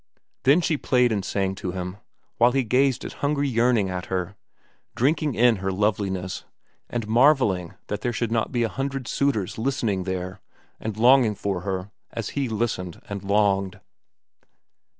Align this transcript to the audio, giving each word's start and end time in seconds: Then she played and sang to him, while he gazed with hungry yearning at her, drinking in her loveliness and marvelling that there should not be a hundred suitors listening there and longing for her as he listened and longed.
Then 0.45 0.61
she 0.61 0.77
played 0.77 1.11
and 1.11 1.23
sang 1.23 1.53
to 1.53 1.73
him, 1.73 1.97
while 2.39 2.53
he 2.53 2.63
gazed 2.63 3.03
with 3.03 3.13
hungry 3.21 3.47
yearning 3.47 3.87
at 3.91 4.07
her, 4.07 4.35
drinking 4.95 5.35
in 5.35 5.57
her 5.57 5.71
loveliness 5.71 6.43
and 6.89 7.07
marvelling 7.07 7.75
that 7.85 8.01
there 8.01 8.11
should 8.11 8.31
not 8.31 8.51
be 8.51 8.63
a 8.63 8.67
hundred 8.67 9.07
suitors 9.07 9.59
listening 9.59 10.05
there 10.05 10.39
and 10.79 10.97
longing 10.97 11.35
for 11.35 11.61
her 11.61 11.91
as 12.11 12.29
he 12.29 12.49
listened 12.49 12.99
and 13.09 13.23
longed. 13.23 13.79